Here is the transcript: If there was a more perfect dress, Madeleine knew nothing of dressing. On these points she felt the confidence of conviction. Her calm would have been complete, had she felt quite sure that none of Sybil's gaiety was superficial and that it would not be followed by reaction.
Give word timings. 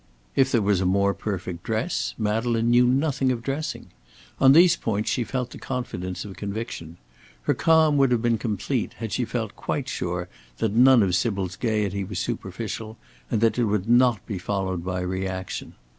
If 0.35 0.51
there 0.51 0.63
was 0.63 0.81
a 0.81 0.87
more 0.87 1.13
perfect 1.13 1.61
dress, 1.61 2.15
Madeleine 2.17 2.71
knew 2.71 2.87
nothing 2.87 3.31
of 3.31 3.43
dressing. 3.43 3.89
On 4.39 4.51
these 4.53 4.75
points 4.75 5.11
she 5.11 5.23
felt 5.23 5.51
the 5.51 5.59
confidence 5.59 6.25
of 6.25 6.35
conviction. 6.35 6.97
Her 7.43 7.53
calm 7.53 7.97
would 7.97 8.09
have 8.09 8.23
been 8.23 8.39
complete, 8.39 8.93
had 8.93 9.11
she 9.11 9.25
felt 9.25 9.55
quite 9.55 9.87
sure 9.87 10.27
that 10.57 10.73
none 10.73 11.03
of 11.03 11.13
Sybil's 11.13 11.55
gaiety 11.55 12.03
was 12.03 12.17
superficial 12.17 12.97
and 13.29 13.41
that 13.41 13.59
it 13.59 13.65
would 13.65 13.87
not 13.87 14.25
be 14.25 14.39
followed 14.39 14.83
by 14.83 15.01
reaction. 15.01 15.75